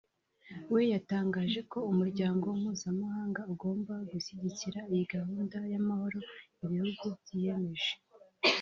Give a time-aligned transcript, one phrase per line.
[0.73, 7.91] we yatangaje ko umuryango mpuzamahanga ugomba gushyigikira iyi gahunda y’amahoro ibi bihugu byiyemeje